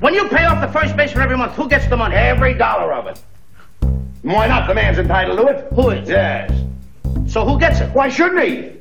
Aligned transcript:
When 0.00 0.14
you 0.14 0.28
pay 0.28 0.46
off 0.46 0.66
the 0.66 0.72
first 0.72 0.96
baseman 0.96 1.24
every 1.24 1.36
month, 1.36 1.52
who 1.52 1.68
gets 1.68 1.86
the 1.86 1.96
money? 1.96 2.16
Every 2.16 2.54
dollar 2.54 2.94
of 2.94 3.06
it. 3.06 3.22
Why 4.22 4.46
not? 4.46 4.66
The 4.66 4.74
man's 4.74 4.98
entitled 4.98 5.38
to 5.38 5.46
it. 5.48 5.72
Who 5.74 5.90
is? 5.90 6.08
Yes. 6.08 6.50
So 7.26 7.44
who 7.44 7.58
gets 7.60 7.80
it? 7.80 7.94
Why 7.94 8.08
shouldn't 8.08 8.42
he? 8.42 8.79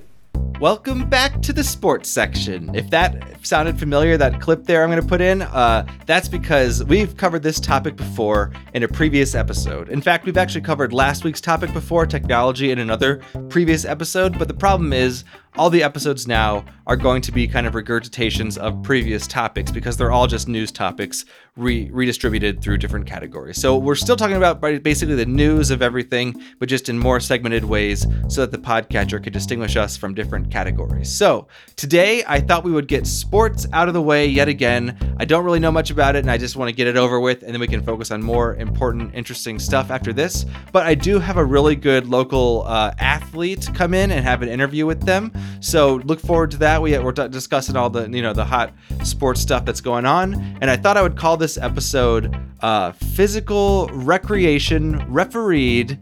Welcome 0.60 1.08
back 1.08 1.42
to 1.44 1.54
the 1.54 1.64
sports 1.64 2.10
section. 2.10 2.76
If 2.76 2.90
that 2.90 3.46
sounded 3.46 3.80
familiar, 3.80 4.18
that 4.18 4.42
clip 4.42 4.66
there 4.66 4.84
I'm 4.84 4.90
going 4.90 5.02
to 5.02 5.08
put 5.08 5.22
in, 5.22 5.42
uh, 5.42 5.86
that's 6.06 6.28
because 6.28 6.84
we've 6.84 7.16
covered 7.16 7.44
this 7.44 7.62
topic 7.62 7.96
before 7.96 8.52
in 8.74 8.84
a 8.84 8.88
previous 8.90 9.36
episode. 9.36 9.88
In 9.88 10.02
fact, 10.02 10.26
we've 10.26 10.36
actually 10.36 10.60
covered 10.60 10.92
last 10.92 11.24
week's 11.24 11.40
topic 11.40 11.72
before, 11.72 12.06
technology, 12.06 12.72
in 12.72 12.80
another 12.80 13.22
previous 13.48 13.86
episode. 13.86 14.38
But 14.38 14.50
the 14.50 14.54
problem 14.54 14.92
is, 14.92 15.24
all 15.56 15.70
the 15.70 15.82
episodes 15.82 16.28
now 16.28 16.64
are 16.88 16.96
going 16.96 17.22
to 17.22 17.32
be 17.32 17.48
kind 17.48 17.66
of 17.66 17.74
regurgitations 17.74 18.58
of 18.58 18.82
previous 18.84 19.28
topics 19.28 19.72
because 19.72 19.98
they're 19.98 20.12
all 20.12 20.28
just 20.28 20.48
news 20.48 20.72
topics 20.72 21.26
re- 21.58 21.90
redistributed 21.92 22.62
through 22.62 22.78
different 22.78 23.06
categories. 23.06 23.60
So 23.60 23.78
we're 23.78 23.96
still 23.96 24.16
talking 24.16 24.38
about 24.38 24.62
basically 24.62 25.16
the 25.16 25.26
news 25.26 25.72
of 25.72 25.82
everything, 25.82 26.42
but 26.60 26.70
just 26.70 26.88
in 26.88 27.00
more 27.00 27.20
segmented 27.20 27.66
ways 27.66 28.06
so 28.28 28.42
that 28.42 28.52
the 28.52 28.58
podcatcher 28.58 29.22
could 29.22 29.34
distinguish 29.34 29.76
us 29.76 29.98
from 29.98 30.14
different 30.14 30.49
categories. 30.50 31.10
So 31.10 31.48
today 31.76 32.24
I 32.28 32.40
thought 32.40 32.64
we 32.64 32.72
would 32.72 32.88
get 32.88 33.08
sports 33.08 33.68
out 33.74 33.88
of 33.88 33.94
the 33.94 34.02
way 34.02 34.26
yet 34.28 34.48
again. 34.48 34.98
I 35.18 35.26
don't 35.26 35.44
really 35.44 35.60
know 35.60 35.72
much 35.72 35.92
about 35.92 36.16
it 36.16 36.20
and 36.20 36.32
I 36.32 36.38
just 36.38 36.56
want 36.56 36.70
to 36.70 36.76
get 36.76 36.88
it 36.88 36.98
over 36.98 37.20
with 37.20 37.44
and 37.44 37.54
then 37.54 37.60
we 37.60 37.68
can 37.68 37.84
focus 37.84 38.12
on 38.12 38.22
more 38.22 38.56
important, 38.56 39.14
interesting 39.16 39.60
stuff 39.60 39.92
after 39.92 40.14
this. 40.14 40.46
But 40.72 40.86
I 40.86 40.96
do 40.96 41.20
have 41.20 41.38
a 41.38 41.46
really 41.46 41.76
good 41.76 42.08
local 42.08 42.64
uh, 42.66 42.94
athlete 43.00 43.70
come 43.74 43.94
in 43.94 44.12
and 44.12 44.24
have 44.24 44.42
an 44.42 44.50
interview 44.50 44.86
with 44.86 45.02
them. 45.02 45.32
So 45.60 45.96
look 46.06 46.20
forward 46.20 46.52
to 46.52 46.58
that. 46.58 46.82
We, 46.82 46.98
we're 46.98 47.12
discussing 47.12 47.76
all 47.76 47.90
the, 47.90 48.10
you 48.10 48.22
know, 48.22 48.34
the 48.34 48.46
hot 48.46 48.74
sports 49.04 49.42
stuff 49.42 49.66
that's 49.66 49.82
going 49.82 50.06
on. 50.06 50.34
And 50.62 50.70
I 50.70 50.78
thought 50.78 50.98
I 50.98 51.02
would 51.02 51.18
call 51.18 51.38
this 51.38 51.58
episode 51.58 52.36
uh, 52.62 52.92
Physical 52.92 53.90
Recreation 53.94 54.98
Refereed 55.12 55.98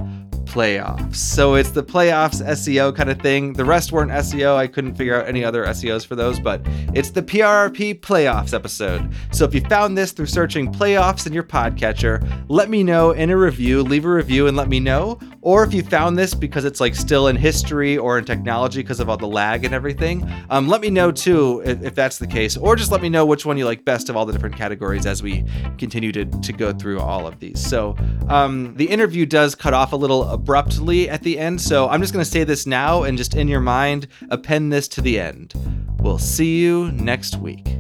playoffs. 0.48 1.16
So 1.18 1.56
it's 1.56 1.72
the 1.72 1.84
playoffs 1.84 2.42
SEO 2.44 2.96
kind 2.96 3.10
of 3.10 3.20
thing. 3.20 3.54
The 3.54 3.66
rest 3.66 3.92
weren't 3.92 4.12
SEO. 4.12 4.56
I 4.56 4.68
couldn't 4.68 4.96
figure 4.96 5.20
out 5.20 5.28
any 5.28 5.44
other 5.44 5.66
SEOs 5.66 6.06
for 6.06 6.16
those, 6.16 6.40
but 6.40 6.62
it's 6.94 7.12
the 7.12 7.22
PRRP 7.22 8.00
playoffs 8.00 8.54
episode. 8.54 9.14
So 9.32 9.46
if 9.46 9.54
you 9.54 9.62
found 9.62 9.98
this 9.98 10.12
through 10.12 10.28
searching 10.28 10.72
playoffs 10.72 11.28
in 11.28 11.34
your 11.34 11.44
podcatcher, 11.44 12.46
let 12.50 12.70
me 12.70 12.84
know 12.84 13.12
in 13.12 13.30
a 13.30 13.38
review. 13.38 13.84
Leave 13.84 14.06
a 14.06 14.10
review 14.10 14.48
and 14.48 14.56
let 14.56 14.70
me 14.70 14.80
know. 14.80 15.20
Or 15.48 15.64
if 15.64 15.74
you 15.74 15.82
found 15.82 16.18
this 16.18 16.34
because 16.34 16.66
it's 16.66 16.82
like 16.82 16.94
still 16.94 17.30
in 17.30 17.38
history 17.38 17.98
or 17.98 18.18
in 18.18 18.26
technology 18.26 18.82
because 18.82 19.00
of 19.00 19.08
all 19.08 19.16
the 19.16 19.30
lag 19.30 19.64
and 19.64 19.74
everything, 19.74 20.30
um, 20.50 20.68
let 20.68 20.82
me 20.82 20.90
know 20.90 21.10
too 21.10 21.62
if, 21.64 21.82
if 21.82 21.96
that's 21.96 22.18
the 22.18 22.28
case. 22.28 22.58
Or 22.58 22.76
just 22.76 22.92
let 22.92 23.02
me 23.02 23.08
know 23.08 23.26
which 23.26 23.46
one 23.46 23.58
you 23.58 23.64
like 23.64 23.86
best 23.86 24.10
of 24.10 24.18
all 24.18 24.26
the 24.26 24.34
different 24.34 24.58
categories 24.58 25.06
as 25.06 25.24
we 25.24 25.46
continue 25.78 26.12
to, 26.12 26.26
to 26.26 26.52
go 26.52 26.74
through 26.74 27.00
all 27.00 27.26
of 27.26 27.40
these. 27.40 27.66
So 27.66 27.96
um, 28.28 28.76
the 28.76 28.90
interview 28.90 29.26
does 29.26 29.56
cut 29.56 29.74
off 29.74 29.94
a 29.94 29.96
little 29.96 30.26
abruptly 30.26 31.10
at 31.10 31.24
the 31.24 31.40
end. 31.40 31.62
So 31.62 31.88
I'm 31.88 32.02
just 32.02 32.12
going 32.12 32.26
to 32.26 32.30
say 32.30 32.44
this 32.44 32.68
now 32.68 33.04
and 33.04 33.18
just 33.18 33.34
in 33.34 33.48
your 33.48 33.62
mind, 33.62 34.10
append 34.30 34.74
this 34.74 34.90
to 34.90 35.02
the 35.02 35.18
end. 35.18 35.54
We'll 36.02 36.20
see 36.20 36.60
you 36.60 36.92
next 36.92 37.38
week. 37.38 37.78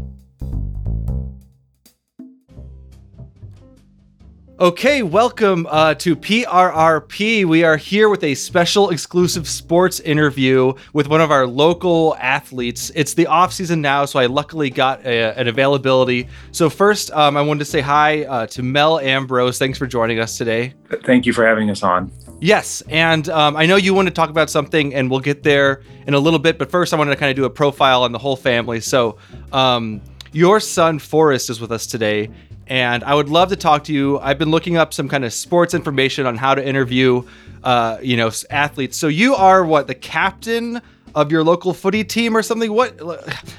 Okay, 4.60 5.04
welcome 5.04 5.68
uh, 5.70 5.94
to 5.94 6.16
PRRP. 6.16 7.46
We 7.46 7.64
are 7.64 7.78
here 7.78 8.10
with 8.10 8.24
a 8.24 8.34
special 8.34 8.90
exclusive 8.90 9.48
sports 9.48 10.00
interview 10.00 10.74
with 10.94 11.08
one 11.08 11.22
of 11.22 11.30
our 11.30 11.46
local 11.46 12.16
athletes. 12.20 12.92
It's 12.96 13.14
the 13.14 13.28
off 13.28 13.54
season 13.54 13.82
now, 13.82 14.06
so 14.06 14.18
I 14.18 14.26
luckily 14.26 14.72
got 14.72 15.06
a, 15.06 15.40
an 15.40 15.48
availability. 15.48 16.28
So 16.52 16.72
first, 16.72 17.12
um, 17.12 17.38
I 17.38 17.42
wanted 17.44 17.60
to 17.60 17.66
say 17.66 17.82
hi 17.82 18.24
uh, 18.24 18.48
to 18.48 18.64
Mel 18.64 18.98
Ambrose. 18.98 19.60
Thanks 19.60 19.78
for 19.78 19.86
joining 19.86 20.18
us 20.18 20.40
today. 20.40 20.74
Thank 21.06 21.28
you 21.28 21.34
for 21.34 21.46
having 21.46 21.70
us 21.70 21.84
on. 21.84 22.12
Yes, 22.42 22.82
and 22.90 23.30
um, 23.30 23.56
I 23.56 23.68
know 23.68 23.76
you 23.76 23.94
want 23.94 24.08
to 24.08 24.14
talk 24.14 24.32
about 24.32 24.50
something, 24.50 24.92
and 24.96 25.12
we'll 25.12 25.20
get 25.20 25.44
there 25.44 25.84
in 26.08 26.16
a 26.16 26.20
little 26.20 26.40
bit. 26.40 26.58
But 26.58 26.72
first, 26.72 26.96
I 26.96 26.98
wanted 26.98 27.12
to 27.12 27.18
kind 27.18 27.30
of 27.30 27.36
do 27.36 27.46
a 27.46 27.50
profile 27.52 28.02
on 28.02 28.12
the 28.12 28.20
whole 28.20 28.36
family. 28.36 28.80
So, 28.80 29.20
um, 29.54 30.02
your 30.32 30.60
son 30.60 31.00
Forrest 31.00 31.50
is 31.50 31.62
with 31.62 31.72
us 31.72 31.88
today, 31.88 32.30
and 32.68 33.04
I 33.04 33.16
would 33.16 33.30
love 33.30 33.50
to 33.50 33.56
talk 33.56 33.86
to 33.86 33.94
you. 33.94 34.20
I've 34.20 34.38
been 34.38 34.52
looking 34.52 34.78
up 34.78 34.94
some 34.94 35.10
kind 35.10 35.26
of 35.26 35.34
sports 35.34 35.74
information 35.74 36.26
on 36.26 36.38
how 36.38 36.56
to 36.56 36.66
interview, 36.66 37.24
uh, 37.64 37.98
you 38.02 38.18
know, 38.18 38.32
athletes. 38.50 38.98
So 38.98 39.08
you 39.08 39.36
are 39.36 39.66
what 39.66 39.88
the 39.88 39.96
captain 39.96 40.82
of 41.16 41.32
your 41.32 41.44
local 41.44 41.74
footy 41.74 42.04
team 42.04 42.38
or 42.38 42.44
something? 42.44 42.72
What? 42.72 43.00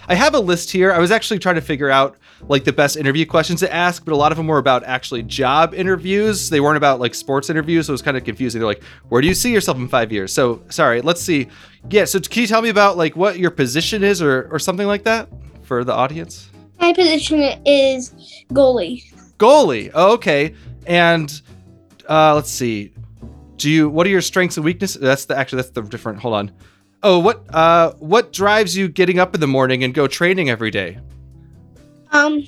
I 0.08 0.14
have 0.14 0.34
a 0.34 0.38
list 0.38 0.70
here. 0.70 0.92
I 0.92 0.98
was 0.98 1.10
actually 1.10 1.40
trying 1.40 1.56
to 1.56 1.60
figure 1.60 1.90
out 1.90 2.16
like 2.48 2.62
the 2.62 2.72
best 2.72 2.96
interview 2.96 3.26
questions 3.26 3.60
to 3.60 3.74
ask, 3.74 4.04
but 4.04 4.12
a 4.12 4.16
lot 4.16 4.30
of 4.30 4.38
them 4.38 4.46
were 4.46 4.58
about 4.58 4.84
actually 4.84 5.24
job 5.24 5.74
interviews. 5.74 6.50
They 6.50 6.60
weren't 6.60 6.76
about 6.76 7.00
like 7.00 7.14
sports 7.14 7.50
interviews, 7.50 7.86
so 7.86 7.90
it 7.90 7.94
was 7.94 8.02
kind 8.02 8.16
of 8.16 8.24
confusing. 8.24 8.60
They're 8.60 8.68
like, 8.68 8.82
"Where 9.08 9.20
do 9.20 9.26
you 9.26 9.34
see 9.34 9.52
yourself 9.52 9.76
in 9.76 9.88
five 9.88 10.12
years?" 10.12 10.32
So 10.32 10.62
sorry. 10.68 11.00
Let's 11.00 11.20
see. 11.20 11.48
Yeah. 11.90 12.04
So 12.04 12.20
can 12.20 12.42
you 12.42 12.46
tell 12.46 12.62
me 12.62 12.68
about 12.68 12.96
like 12.96 13.16
what 13.16 13.38
your 13.38 13.50
position 13.50 14.04
is 14.04 14.22
or 14.22 14.48
or 14.52 14.58
something 14.60 14.86
like 14.86 15.02
that 15.04 15.28
for 15.62 15.82
the 15.82 15.92
audience? 15.92 16.48
My 16.80 16.92
position 16.92 17.40
is 17.66 18.12
goalie. 18.52 19.02
Goalie. 19.38 19.90
Oh, 19.94 20.14
okay. 20.14 20.54
And 20.86 21.40
uh, 22.08 22.34
let's 22.34 22.50
see. 22.50 22.92
Do 23.56 23.70
you? 23.70 23.88
What 23.88 24.06
are 24.06 24.10
your 24.10 24.20
strengths 24.20 24.56
and 24.56 24.64
weaknesses? 24.64 25.00
That's 25.00 25.24
the 25.24 25.36
actually 25.36 25.62
that's 25.62 25.70
the 25.70 25.82
different. 25.82 26.20
Hold 26.20 26.34
on. 26.34 26.52
Oh, 27.02 27.18
what 27.18 27.52
uh, 27.54 27.92
what 27.98 28.32
drives 28.32 28.76
you 28.76 28.88
getting 28.88 29.18
up 29.18 29.34
in 29.34 29.40
the 29.40 29.46
morning 29.46 29.84
and 29.84 29.92
go 29.92 30.06
training 30.06 30.50
every 30.50 30.70
day? 30.70 30.98
Um. 32.12 32.44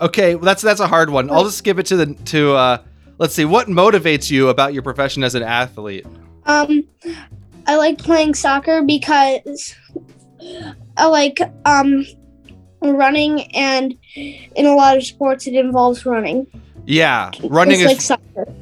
Okay, 0.00 0.34
well, 0.34 0.44
that's 0.44 0.62
that's 0.62 0.80
a 0.80 0.86
hard 0.86 1.10
one. 1.10 1.30
I'll 1.30 1.44
just 1.44 1.58
skip 1.58 1.78
it 1.78 1.86
to 1.86 1.96
the 1.96 2.14
to. 2.26 2.54
Uh, 2.54 2.78
let's 3.18 3.34
see. 3.34 3.44
What 3.44 3.68
motivates 3.68 4.30
you 4.30 4.48
about 4.48 4.74
your 4.74 4.82
profession 4.82 5.24
as 5.24 5.34
an 5.34 5.42
athlete? 5.42 6.06
Um, 6.46 6.84
I 7.66 7.76
like 7.76 7.98
playing 7.98 8.34
soccer 8.34 8.82
because 8.82 9.74
I 10.96 11.06
like 11.06 11.40
um 11.64 12.06
running, 12.82 13.42
and 13.54 13.94
in 14.14 14.66
a 14.66 14.74
lot 14.74 14.96
of 14.96 15.04
sports, 15.04 15.46
it 15.46 15.54
involves 15.54 16.04
running. 16.06 16.46
Yeah, 16.86 17.30
running 17.42 17.80
is 17.80 17.86
like 17.86 18.00
soccer. 18.00 18.53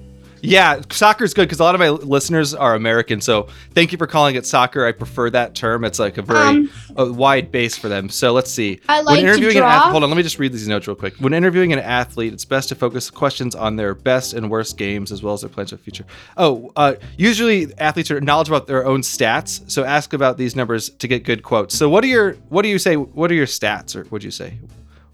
Yeah, 0.44 0.80
soccer 0.91 1.22
is 1.22 1.34
good 1.34 1.42
because 1.42 1.60
a 1.60 1.62
lot 1.62 1.76
of 1.76 1.78
my 1.78 1.91
listeners 1.91 2.53
are 2.53 2.75
American. 2.75 3.20
So 3.20 3.47
thank 3.75 3.92
you 3.92 3.98
for 3.98 4.08
calling 4.08 4.34
it 4.34 4.44
soccer. 4.44 4.84
I 4.84 4.91
prefer 4.91 5.30
that 5.30 5.54
term. 5.54 5.84
It's 5.84 6.00
like 6.00 6.19
a 6.19 6.22
very 6.22 6.41
Um, 6.41 6.70
a 6.97 7.12
wide 7.12 7.53
base 7.53 7.78
for 7.78 7.88
them. 7.88 8.08
So 8.08 8.32
let's 8.32 8.50
see. 8.50 8.80
I 8.88 9.03
like 9.03 9.20
to 9.20 9.30
an 9.32 9.56
draw. 9.56 9.69
ath- 9.69 9.92
hold 9.92 10.03
on, 10.03 10.10
let 10.10 10.16
me 10.16 10.22
just 10.25 10.41
read 10.41 10.53
these 10.53 10.66
notes 10.66 10.88
real 10.88 10.97
quick. 10.97 11.14
When 11.19 11.32
interviewing 11.32 11.72
an 11.72 11.78
athlete, 11.78 12.32
it's 12.32 12.44
best 12.44 12.69
to 12.70 12.75
focus 12.75 13.08
questions 13.08 13.54
on 13.54 13.76
their 13.76 13.94
best 13.94 14.34
and 14.34 14.50
worst 14.50 14.76
games 14.76 15.12
as 15.12 15.22
well 15.22 15.34
as 15.34 15.42
their 15.42 15.48
plans 15.48 15.70
for 15.70 15.76
the 15.76 15.82
future. 15.82 16.04
Oh, 16.36 16.72
uh, 16.74 16.94
usually 17.16 17.72
athletes 17.78 18.10
are 18.10 18.20
knowledgeable 18.20 18.56
about 18.56 18.66
their 18.66 18.84
own 18.84 19.03
stats. 19.03 19.70
So 19.70 19.84
ask 19.84 20.12
about 20.12 20.38
these 20.38 20.56
numbers 20.56 20.91
to 20.91 21.06
get 21.06 21.22
good 21.22 21.44
quotes. 21.44 21.76
So 21.78 21.88
what 21.88 22.03
are 22.03 22.09
your 22.09 22.32
what 22.48 22.62
do 22.62 22.69
you 22.69 22.80
say? 22.80 22.97
What 22.97 23.30
are 23.30 23.34
your 23.34 23.47
stats, 23.47 23.94
or 23.94 24.09
would 24.10 24.24
you 24.24 24.32
say? 24.32 24.59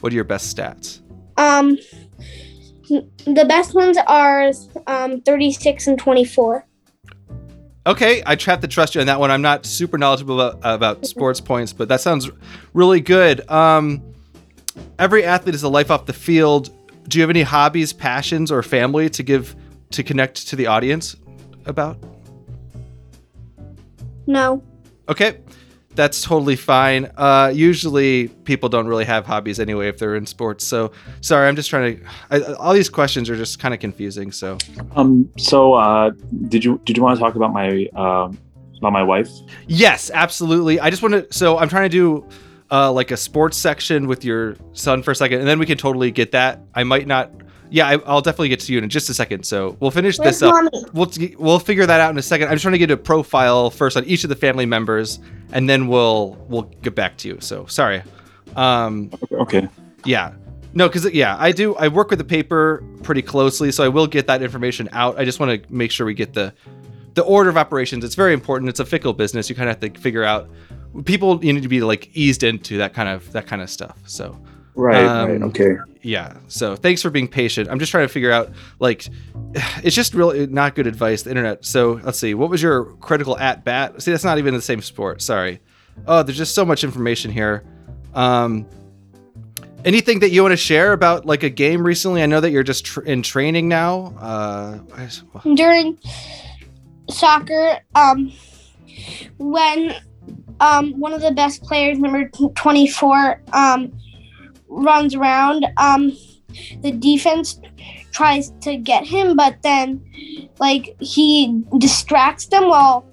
What 0.00 0.10
are 0.10 0.14
your 0.16 0.24
best 0.24 0.56
stats? 0.56 1.00
Um, 1.36 1.76
the 2.88 3.44
best 3.47 3.75
ones 3.75 3.99
are 4.06 4.50
um 4.87 5.21
36 5.21 5.87
and 5.87 5.99
24. 5.99 6.65
Okay, 7.87 8.22
I 8.26 8.37
have 8.37 8.60
to 8.60 8.69
trust 8.69 8.94
you 8.94 9.00
on 9.00 9.06
that 9.06 9.19
one. 9.19 9.31
I'm 9.31 9.41
not 9.41 9.65
super 9.65 9.97
knowledgeable 9.97 10.41
about, 10.41 10.75
about 10.75 11.06
sports 11.06 11.41
points, 11.41 11.72
but 11.72 11.88
that 11.88 12.03
sounds 12.03 12.31
really 12.75 13.00
good. 13.00 13.49
Um, 13.50 14.03
every 14.99 15.25
athlete 15.25 15.54
is 15.54 15.62
a 15.62 15.71
life 15.71 15.91
off 15.91 16.04
the 16.04 16.12
field. 16.12 16.69
Do 17.09 17.16
you 17.16 17.22
have 17.22 17.31
any 17.31 17.41
hobbies, 17.43 17.94
passions, 17.94 18.53
or 18.53 18.62
family 18.62 19.09
to 19.10 19.22
give 19.22 19.56
to 19.93 20.03
connect 20.03 20.49
to 20.49 20.56
the 20.56 20.66
audience 20.66 21.16
about? 21.65 21.97
No. 24.26 24.62
Okay, 25.09 25.38
that's 25.98 26.22
totally 26.22 26.54
fine. 26.54 27.10
Uh, 27.16 27.50
usually, 27.53 28.28
people 28.44 28.69
don't 28.69 28.87
really 28.87 29.05
have 29.05 29.26
hobbies 29.26 29.58
anyway 29.58 29.88
if 29.88 29.99
they're 29.99 30.14
in 30.14 30.26
sports. 30.26 30.64
So, 30.64 30.93
sorry, 31.22 31.49
I'm 31.49 31.56
just 31.56 31.69
trying 31.69 31.99
to. 31.99 32.05
I, 32.31 32.52
all 32.55 32.72
these 32.72 32.88
questions 32.88 33.28
are 33.28 33.34
just 33.34 33.58
kind 33.58 33.75
of 33.75 33.81
confusing. 33.81 34.31
So, 34.31 34.58
Um, 34.94 35.28
so 35.38 35.75
uh, 35.75 36.12
did 36.46 36.64
you 36.64 36.81
did 36.84 36.96
you 36.96 37.02
want 37.02 37.19
to 37.19 37.20
talk 37.20 37.34
about 37.34 37.52
my 37.52 37.87
um 37.96 38.38
about 38.78 38.93
my 38.93 39.02
wife? 39.02 39.28
Yes, 39.67 40.08
absolutely. 40.14 40.78
I 40.78 40.88
just 40.88 41.02
want 41.02 41.14
to. 41.14 41.26
So 41.37 41.58
I'm 41.58 41.69
trying 41.69 41.90
to 41.90 41.96
do 41.96 42.28
uh, 42.70 42.93
like 42.93 43.11
a 43.11 43.17
sports 43.17 43.56
section 43.56 44.06
with 44.06 44.25
your 44.25 44.55
son 44.75 45.02
for 45.02 45.11
a 45.11 45.17
second, 45.17 45.40
and 45.40 45.49
then 45.49 45.58
we 45.58 45.67
can 45.67 45.78
totally 45.78 46.12
get 46.12 46.31
that. 46.31 46.61
I 46.76 46.84
might 46.84 47.08
not. 47.08 47.32
Yeah, 47.70 47.87
I, 47.87 47.97
I'll 48.06 48.20
definitely 48.23 48.49
get 48.49 48.61
to 48.61 48.73
you 48.73 48.79
in 48.79 48.88
just 48.88 49.11
a 49.11 49.15
second. 49.15 49.44
So 49.44 49.76
we'll 49.81 49.91
finish 49.91 50.19
Where's 50.19 50.41
this 50.41 50.43
up. 50.43 50.73
We'll 50.94 51.11
we'll 51.38 51.59
figure 51.59 51.85
that 51.87 52.00
out 52.00 52.11
in 52.11 52.19
a 52.19 52.23
second. 52.23 52.49
I'm 52.49 52.55
just 52.55 52.62
trying 52.62 52.73
to 52.73 52.79
get 52.79 52.91
a 52.91 52.97
profile 52.97 53.70
first 53.70 53.97
on 53.97 54.05
each 54.05 54.25
of 54.25 54.31
the 54.31 54.37
family 54.37 54.65
members, 54.67 55.19
and 55.53 55.69
then 55.69 55.87
we'll 55.88 56.37
we'll 56.49 56.62
get 56.82 56.94
back 56.94 57.17
to 57.19 57.29
you. 57.29 57.38
So 57.41 57.67
sorry. 57.67 58.03
Um, 58.56 59.11
Okay. 59.32 59.69
yeah. 60.05 60.32
No, 60.75 60.88
because 60.88 61.11
yeah, 61.12 61.37
I 61.38 61.53
do. 61.53 61.75
I 61.76 61.88
work 61.88 62.11
with 62.11 62.19
the 62.19 62.25
paper 62.25 62.82
pretty 63.03 63.23
closely, 63.23 63.73
so 63.73 63.85
I 63.85 63.88
will 63.88 64.06
get 64.06 64.26
that 64.26 64.43
information 64.43 64.88
out. 64.93 65.19
I 65.19 65.25
just 65.25 65.41
want 65.41 65.62
to 65.62 65.73
make 65.73 65.91
sure 65.91 66.06
we 66.06 66.15
get 66.15 66.35
the 66.35 66.53
the 67.15 67.23
order 67.23 67.50
of 67.50 67.56
operations. 67.56 68.05
It's 68.05 68.15
very 68.15 68.32
important. 68.32 68.69
It's 68.69 68.81
a 68.81 68.85
fickle 68.85 69.12
business. 69.12 69.49
You 69.50 69.56
kind 69.56 69.69
of 69.69 69.82
have 69.82 69.93
to 69.93 70.00
figure 70.00 70.25
out 70.25 70.49
people 71.05 71.44
you 71.44 71.53
need 71.53 71.62
to 71.62 71.69
be 71.69 71.81
like 71.81 72.11
eased 72.15 72.43
into 72.44 72.76
that 72.79 72.94
kind 72.94 73.09
of 73.09 73.31
that 73.32 73.47
kind 73.47 73.61
of 73.61 73.70
stuff. 73.70 73.99
So 74.06 74.38
Right. 74.78 75.04
Um, 75.04 75.28
right. 75.28 75.42
Okay. 75.42 75.76
yeah. 76.02 76.36
So 76.46 76.76
thanks 76.76 77.02
for 77.02 77.10
being 77.10 77.26
patient. 77.26 77.69
I'm 77.69 77.80
just 77.80 77.90
trying 77.90 78.06
to 78.06 78.12
figure 78.12 78.30
out 78.30 78.52
like 78.78 79.08
it's 79.82 79.96
just 79.96 80.14
really 80.14 80.46
not 80.46 80.76
good 80.76 80.86
advice. 80.86 81.22
The 81.22 81.30
internet. 81.30 81.64
So 81.64 82.00
let's 82.04 82.19
see. 82.19 82.34
What 82.34 82.48
was 82.48 82.62
your 82.62 82.84
critical 82.96 83.36
at 83.38 83.64
bat? 83.64 84.00
See, 84.00 84.12
that's 84.12 84.25
not 84.25 84.38
even 84.38 84.54
the 84.54 84.62
same 84.62 84.80
sport. 84.80 85.20
Sorry. 85.20 85.60
Oh, 86.06 86.22
there's 86.22 86.38
just 86.38 86.54
so 86.54 86.64
much 86.64 86.84
information 86.84 87.32
here. 87.32 87.64
Um, 88.14 88.66
anything 89.84 90.20
that 90.20 90.30
you 90.30 90.42
want 90.42 90.52
to 90.52 90.56
share 90.56 90.92
about 90.92 91.26
like 91.26 91.42
a 91.42 91.50
game 91.50 91.84
recently? 91.84 92.22
I 92.22 92.26
know 92.26 92.40
that 92.40 92.50
you're 92.50 92.62
just 92.62 92.84
tr- 92.84 93.00
in 93.00 93.22
training 93.22 93.69
now. 93.69 94.14
Uh, 94.20 94.78
during 95.56 95.98
soccer 97.10 97.78
um 97.94 98.31
when 99.38 99.94
um 100.60 100.92
one 101.00 101.12
of 101.12 101.22
the 101.22 101.31
best 101.31 101.62
players 101.62 101.98
number 101.98 102.28
24 102.28 103.40
um 103.52 103.92
runs 104.69 105.15
around 105.15 105.67
um 105.76 106.17
the 106.82 106.91
defense 106.93 107.61
tries 108.12 108.50
to 108.61 108.76
get 108.76 109.06
him 109.06 109.37
but 109.37 109.61
then 109.62 110.03
like 110.59 110.97
he 111.00 111.62
distracts 111.79 112.47
them 112.47 112.69
while 112.69 113.06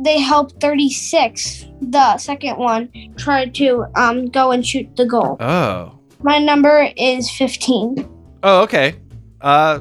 they 0.00 0.18
help 0.20 0.52
36 0.60 1.66
the 1.80 2.18
second 2.18 2.58
one 2.58 2.90
try 3.16 3.46
to 3.46 3.86
um 3.96 4.26
go 4.26 4.52
and 4.52 4.66
shoot 4.66 4.94
the 4.96 5.06
goal 5.06 5.36
oh. 5.40 5.98
my 6.22 6.38
number 6.38 6.90
is 6.96 7.30
15 7.30 8.06
Oh, 8.42 8.62
okay. 8.62 8.94
Uh, 9.40 9.80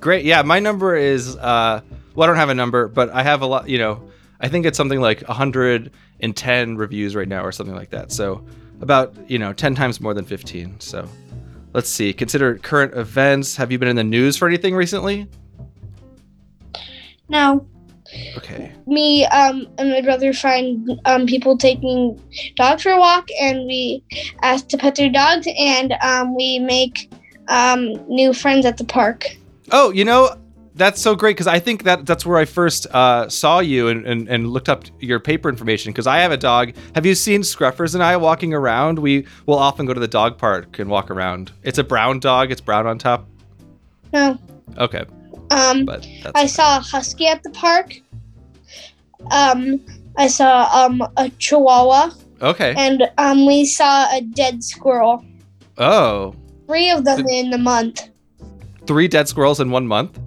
great. 0.00 0.24
Yeah, 0.24 0.42
my 0.42 0.58
number 0.58 0.96
is 0.96 1.36
uh, 1.36 1.80
well, 2.14 2.24
I 2.24 2.26
don't 2.26 2.36
have 2.36 2.48
a 2.48 2.54
number, 2.54 2.88
but 2.88 3.10
I 3.10 3.22
have 3.22 3.42
a 3.42 3.46
lot. 3.46 3.68
You 3.68 3.78
know, 3.78 4.08
I 4.40 4.48
think 4.48 4.66
it's 4.66 4.76
something 4.76 5.00
like 5.00 5.22
110 5.22 6.76
reviews 6.76 7.14
right 7.14 7.28
now, 7.28 7.44
or 7.44 7.52
something 7.52 7.74
like 7.74 7.90
that. 7.90 8.12
So 8.12 8.44
about 8.84 9.14
you 9.28 9.38
know 9.38 9.52
10 9.52 9.74
times 9.74 10.00
more 10.00 10.14
than 10.14 10.24
15. 10.26 10.78
So 10.78 11.08
let's 11.72 11.88
see. 11.88 12.12
Consider 12.12 12.56
current 12.58 12.94
events. 12.94 13.56
Have 13.56 13.72
you 13.72 13.78
been 13.78 13.88
in 13.88 13.96
the 13.96 14.04
news 14.04 14.36
for 14.36 14.46
anything 14.46 14.76
recently? 14.76 15.26
no 17.30 17.66
Okay. 18.36 18.70
me 18.86 19.24
um 19.26 19.66
and 19.78 19.90
my 19.90 20.02
brother 20.02 20.34
find 20.34 21.00
um 21.06 21.24
people 21.26 21.56
taking 21.56 22.20
dogs 22.54 22.82
for 22.82 22.92
a 22.92 22.98
walk 22.98 23.26
and 23.40 23.66
we 23.66 24.04
ask 24.42 24.68
to 24.68 24.76
pet 24.76 24.94
their 24.94 25.08
dogs 25.10 25.48
and 25.58 25.94
um 26.02 26.36
we 26.36 26.58
make 26.58 27.10
um 27.48 27.80
new 28.08 28.34
friends 28.34 28.66
at 28.66 28.76
the 28.76 28.84
park 28.84 29.36
Oh, 29.72 29.90
you 29.90 30.04
know. 30.04 30.36
That's 30.76 31.00
so 31.00 31.14
great 31.14 31.36
because 31.36 31.46
I 31.46 31.60
think 31.60 31.84
that 31.84 32.04
that's 32.04 32.26
where 32.26 32.38
I 32.38 32.44
first 32.44 32.86
uh, 32.86 33.28
saw 33.28 33.60
you 33.60 33.88
and, 33.88 34.04
and, 34.06 34.28
and 34.28 34.50
looked 34.50 34.68
up 34.68 34.84
your 34.98 35.20
paper 35.20 35.48
information 35.48 35.92
because 35.92 36.08
I 36.08 36.18
have 36.18 36.32
a 36.32 36.36
dog. 36.36 36.72
Have 36.96 37.06
you 37.06 37.14
seen 37.14 37.42
Scruffers 37.42 37.94
and 37.94 38.02
I 38.02 38.16
walking 38.16 38.52
around? 38.52 38.98
We 38.98 39.24
will 39.46 39.58
often 39.58 39.86
go 39.86 39.94
to 39.94 40.00
the 40.00 40.08
dog 40.08 40.36
park 40.36 40.80
and 40.80 40.90
walk 40.90 41.12
around. 41.12 41.52
It's 41.62 41.78
a 41.78 41.84
brown 41.84 42.18
dog. 42.18 42.50
It's 42.50 42.60
brown 42.60 42.86
on 42.86 42.98
top. 42.98 43.28
no 44.12 44.36
Okay, 44.76 45.04
um 45.50 45.84
but 45.84 46.06
i 46.34 46.46
saw 46.46 46.78
a 46.78 46.80
husky 46.80 47.26
at 47.26 47.42
the 47.42 47.50
park 47.50 48.00
um 49.30 49.80
i 50.16 50.26
saw 50.26 50.68
um 50.72 51.02
a 51.16 51.30
chihuahua 51.38 52.10
okay. 52.42 52.74
and 52.76 53.08
um 53.18 53.46
we 53.46 53.64
saw 53.64 54.06
a 54.12 54.20
dead 54.20 54.62
squirrel 54.62 55.24
Oh, 55.76 56.34
three 56.66 56.90
of 56.90 57.04
them 57.04 57.26
in 57.28 57.50
the 57.50 57.58
month 57.58 58.08
three 58.86 59.08
dead 59.08 59.28
squirrels 59.28 59.60
in 59.60 59.70
one 59.70 59.86
month. 59.86 60.18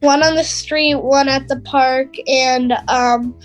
One 0.00 0.22
on 0.22 0.34
the 0.34 0.44
street 0.44 0.96
one 0.96 1.28
at 1.28 1.48
the 1.48 1.60
park 1.60 2.14
and 2.28 2.72
um 2.88 3.38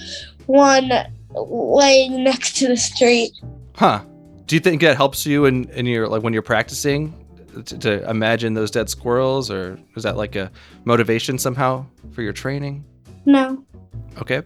one 0.45 0.91
laying 1.35 2.23
next 2.23 2.55
to 2.57 2.67
the 2.67 2.77
street 2.77 3.31
Huh. 3.75 4.03
Do 4.45 4.55
you 4.55 4.59
think 4.59 4.81
that 4.81 4.97
helps 4.97 5.25
you 5.25 5.45
in, 5.45 5.69
in 5.69 5.85
your 5.85 6.07
like 6.07 6.21
when 6.21 6.33
you're 6.33 6.41
practicing 6.41 7.13
to, 7.65 7.77
to 7.79 8.09
imagine 8.09 8.53
those 8.53 8.71
dead 8.71 8.89
squirrels, 8.89 9.49
or 9.49 9.79
is 9.95 10.03
that 10.03 10.17
like 10.17 10.35
a 10.35 10.51
motivation 10.85 11.37
somehow 11.37 11.85
for 12.11 12.21
your 12.21 12.33
training? 12.33 12.83
no 13.25 13.63
Okay. 14.19 14.41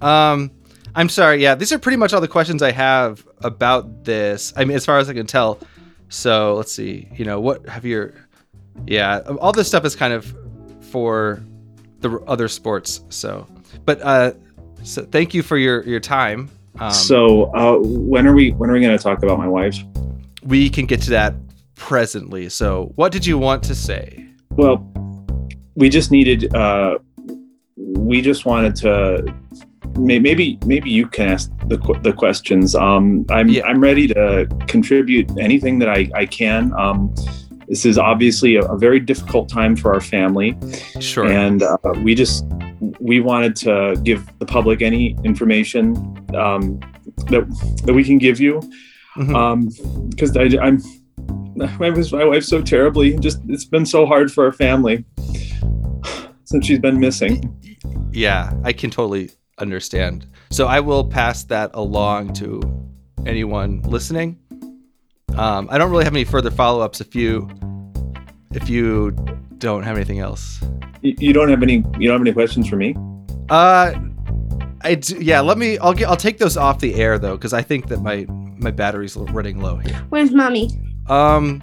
Um, 0.00 0.50
I'm 0.94 1.08
sorry. 1.08 1.42
Yeah, 1.42 1.54
these 1.54 1.72
are 1.72 1.78
pretty 1.78 1.96
much 1.96 2.12
all 2.12 2.20
the 2.20 2.28
questions 2.28 2.62
I 2.62 2.72
have 2.72 3.26
about 3.38 4.04
this. 4.04 4.52
I 4.56 4.64
mean, 4.64 4.76
as 4.76 4.84
far 4.84 4.98
as 4.98 5.08
I 5.08 5.14
can 5.14 5.26
tell. 5.26 5.60
So 6.08 6.54
let's 6.54 6.72
see. 6.72 7.08
You 7.14 7.24
know, 7.24 7.40
what 7.40 7.68
have 7.68 7.84
your? 7.84 8.14
Yeah, 8.86 9.20
all 9.40 9.52
this 9.52 9.68
stuff 9.68 9.84
is 9.84 9.94
kind 9.96 10.12
of 10.12 10.34
for 10.90 11.42
the 12.00 12.18
other 12.26 12.48
sports. 12.48 13.02
So, 13.08 13.46
but 13.84 14.00
uh, 14.02 14.32
so 14.82 15.04
thank 15.04 15.34
you 15.34 15.42
for 15.42 15.56
your 15.56 15.82
your 15.84 16.00
time. 16.00 16.50
Um, 16.78 16.92
so 16.92 17.54
uh, 17.54 17.78
when 17.78 18.26
are 18.26 18.34
we 18.34 18.52
when 18.52 18.70
are 18.70 18.72
we 18.72 18.80
going 18.80 18.96
to 18.96 19.02
talk 19.02 19.22
about 19.22 19.38
my 19.38 19.48
wife? 19.48 19.78
we 20.42 20.70
can 20.70 20.86
get 20.86 21.02
to 21.02 21.10
that 21.10 21.34
presently. 21.74 22.48
So, 22.48 22.92
what 22.96 23.12
did 23.12 23.26
you 23.26 23.38
want 23.38 23.62
to 23.64 23.74
say? 23.74 24.26
Well, 24.50 24.86
we 25.74 25.88
just 25.88 26.10
needed. 26.10 26.54
Uh, 26.54 26.98
we 27.76 28.20
just 28.20 28.46
wanted 28.46 28.76
to. 28.76 29.34
Maybe 29.98 30.58
maybe 30.64 30.88
you 30.90 31.06
can 31.06 31.28
ask 31.28 31.50
the 31.66 31.76
the 32.02 32.12
questions. 32.12 32.74
Um, 32.74 33.26
I'm 33.28 33.48
Yeah. 33.48 33.66
I'm 33.66 33.80
ready 33.80 34.06
to 34.08 34.46
contribute 34.66 35.30
anything 35.38 35.78
that 35.80 35.88
I 35.88 36.10
I 36.14 36.26
can. 36.26 36.72
Um, 36.74 37.14
this 37.70 37.86
is 37.86 37.96
obviously 37.96 38.56
a, 38.56 38.62
a 38.62 38.76
very 38.76 38.98
difficult 39.00 39.48
time 39.48 39.76
for 39.76 39.94
our 39.94 40.00
family, 40.00 40.58
Sure. 40.98 41.26
and 41.26 41.62
uh, 41.62 41.76
we 42.04 42.14
just 42.14 42.44
we 42.98 43.20
wanted 43.20 43.54
to 43.56 43.98
give 44.02 44.26
the 44.40 44.44
public 44.46 44.82
any 44.82 45.16
information 45.24 45.82
um, 46.34 46.78
that 47.30 47.44
that 47.84 47.94
we 47.94 48.02
can 48.04 48.18
give 48.18 48.40
you 48.40 48.60
um 49.34 49.68
because 50.08 50.34
I, 50.36 50.44
i'm 50.62 50.80
I 51.80 51.90
was 51.90 52.12
my 52.12 52.24
wife 52.24 52.44
so 52.44 52.62
terribly 52.62 53.18
just 53.18 53.38
it's 53.48 53.64
been 53.66 53.84
so 53.84 54.06
hard 54.06 54.32
for 54.32 54.44
our 54.46 54.52
family 54.52 55.04
since 56.44 56.66
she's 56.66 56.78
been 56.78 56.98
missing 57.00 57.34
Yeah, 58.12 58.52
I 58.64 58.72
can 58.72 58.90
totally 58.90 59.30
understand. 59.58 60.26
So 60.50 60.66
I 60.66 60.80
will 60.80 61.04
pass 61.04 61.44
that 61.44 61.70
along 61.74 62.32
to 62.34 62.60
anyone 63.26 63.82
listening. 63.82 64.38
Um, 65.36 65.68
I 65.70 65.78
don't 65.78 65.90
really 65.90 66.04
have 66.04 66.12
any 66.14 66.24
further 66.24 66.50
follow-ups 66.50 67.00
if 67.00 67.14
you 67.14 67.48
if 68.52 68.68
you 68.68 69.12
don't 69.58 69.82
have 69.84 69.96
anything 69.96 70.18
else. 70.18 70.60
you, 71.02 71.14
you 71.18 71.32
don't 71.32 71.48
have 71.48 71.62
any 71.62 71.76
you 71.98 72.08
don't 72.08 72.14
have 72.18 72.20
any 72.20 72.32
questions 72.32 72.68
for 72.68 72.76
me 72.76 72.94
Uh 73.48 73.94
I 74.82 74.94
do, 74.94 75.16
yeah, 75.20 75.40
let 75.40 75.58
me 75.58 75.76
I'll 75.78 75.92
get 75.92 76.08
I'll 76.08 76.16
take 76.16 76.38
those 76.38 76.56
off 76.56 76.80
the 76.80 76.94
air 76.94 77.18
though 77.18 77.36
cuz 77.38 77.52
I 77.52 77.62
think 77.62 77.88
that 77.88 78.00
my 78.02 78.26
my 78.58 78.70
battery's 78.70 79.16
running 79.16 79.60
low 79.60 79.76
here. 79.76 79.94
Where's 80.08 80.32
mommy? 80.32 80.70
Um 81.06 81.62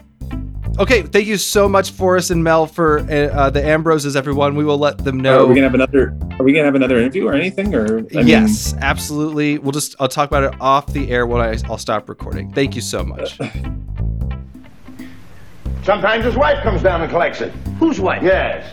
Okay, 0.79 1.01
thank 1.01 1.25
you 1.25 1.37
so 1.37 1.67
much 1.67 1.89
Forrest 1.89 2.29
and 2.29 2.43
Mel 2.43 2.67
for 2.67 2.99
uh, 2.99 3.03
uh, 3.03 3.49
the 3.49 3.65
Ambroses 3.65 4.15
everyone. 4.15 4.55
We 4.55 4.63
will 4.63 4.77
let 4.77 4.99
them 4.99 5.19
know. 5.19 5.43
are 5.43 5.47
we 5.47 5.55
gonna 5.55 5.65
have 5.65 5.73
another 5.73 6.15
are 6.39 6.43
we 6.43 6.53
gonna 6.53 6.65
have 6.65 6.75
another 6.75 6.99
interview 6.99 7.27
or 7.27 7.33
anything 7.33 7.73
or 7.73 7.97
I 7.97 8.01
mean, 8.01 8.27
yes, 8.27 8.75
absolutely. 8.79 9.57
We'll 9.57 9.71
just 9.71 9.95
I'll 9.99 10.07
talk 10.07 10.29
about 10.29 10.43
it 10.43 10.53
off 10.61 10.93
the 10.93 11.09
air 11.09 11.25
when 11.25 11.41
I 11.41 11.57
I'll 11.67 11.79
stop 11.79 12.07
recording. 12.07 12.53
Thank 12.53 12.75
you 12.75 12.81
so 12.81 13.03
much. 13.03 13.37
Sometimes 15.83 16.25
his 16.25 16.35
wife 16.35 16.61
comes 16.61 16.83
down 16.83 17.01
and 17.01 17.09
collects 17.09 17.41
it. 17.41 17.51
Whose 17.79 17.99
wife? 17.99 18.21
Yes. 18.21 18.71